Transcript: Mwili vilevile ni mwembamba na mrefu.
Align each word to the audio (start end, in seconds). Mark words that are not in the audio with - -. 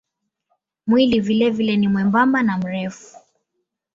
Mwili 0.87 1.19
vilevile 1.19 1.77
ni 1.77 1.87
mwembamba 1.87 2.43
na 2.43 2.57
mrefu. 2.57 3.17